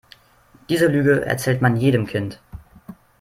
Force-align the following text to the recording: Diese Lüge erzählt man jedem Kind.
Diese 0.67 0.87
Lüge 0.87 1.27
erzählt 1.27 1.61
man 1.61 1.75
jedem 1.75 2.07
Kind. 2.07 2.41